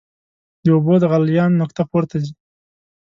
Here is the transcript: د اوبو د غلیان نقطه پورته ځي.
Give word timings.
د 0.63 0.65
اوبو 0.75 0.93
د 0.99 1.03
غلیان 1.11 1.51
نقطه 1.61 1.81
پورته 1.89 2.15
ځي. 2.23 2.33